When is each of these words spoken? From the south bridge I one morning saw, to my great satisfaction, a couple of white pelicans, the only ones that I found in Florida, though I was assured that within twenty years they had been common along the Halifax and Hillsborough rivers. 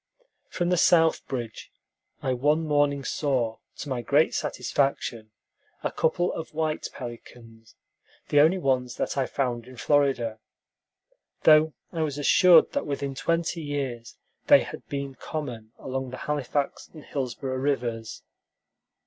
From 0.49 0.69
the 0.69 0.77
south 0.77 1.23
bridge 1.27 1.71
I 2.23 2.33
one 2.33 2.63
morning 2.65 3.03
saw, 3.03 3.57
to 3.77 3.87
my 3.89 4.01
great 4.01 4.33
satisfaction, 4.33 5.29
a 5.83 5.91
couple 5.91 6.33
of 6.33 6.55
white 6.55 6.87
pelicans, 6.91 7.75
the 8.29 8.39
only 8.39 8.57
ones 8.57 8.95
that 8.95 9.15
I 9.15 9.27
found 9.27 9.67
in 9.67 9.77
Florida, 9.77 10.39
though 11.43 11.73
I 11.93 12.01
was 12.01 12.17
assured 12.17 12.71
that 12.71 12.87
within 12.87 13.13
twenty 13.13 13.61
years 13.61 14.17
they 14.47 14.63
had 14.63 14.83
been 14.87 15.13
common 15.13 15.71
along 15.77 16.09
the 16.09 16.17
Halifax 16.25 16.87
and 16.91 17.03
Hillsborough 17.05 17.57
rivers. 17.59 18.23